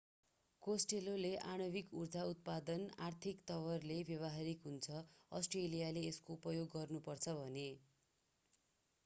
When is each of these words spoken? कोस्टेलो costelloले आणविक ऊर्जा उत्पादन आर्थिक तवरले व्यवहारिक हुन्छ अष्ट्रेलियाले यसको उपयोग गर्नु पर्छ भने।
कोस्टेलो 0.61 1.11
costelloले 1.11 1.33
आणविक 1.49 1.93
ऊर्जा 1.93 2.23
उत्पादन 2.23 2.87
आर्थिक 2.99 3.43
तवरले 3.49 3.99
व्यवहारिक 4.07 4.65
हुन्छ 4.65 5.03
अष्ट्रेलियाले 5.31 6.05
यसको 6.07 6.33
उपयोग 6.33 6.67
गर्नु 6.75 7.05
पर्छ 7.05 7.37
भने। 7.37 7.69